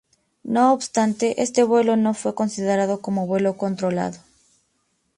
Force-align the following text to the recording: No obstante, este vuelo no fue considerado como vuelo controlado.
No 0.41 0.73
obstante, 0.73 1.43
este 1.43 1.61
vuelo 1.63 1.95
no 1.95 2.15
fue 2.15 2.33
considerado 2.33 3.01
como 3.01 3.27
vuelo 3.27 3.55
controlado. 3.57 4.17